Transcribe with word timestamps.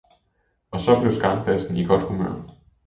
Og 0.71 0.79
så 0.79 0.99
blev 0.99 1.11
skarnbassen 1.11 1.77
i 1.77 1.83
godt 1.85 2.03
humør. 2.03 2.41